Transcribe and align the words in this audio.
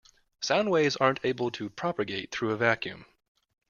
Sound 0.39 0.71
waves 0.71 0.95
aren't 0.95 1.19
able 1.23 1.51
to 1.51 1.69
propagate 1.69 2.31
through 2.31 2.53
a 2.53 2.57
vacuum. 2.57 3.05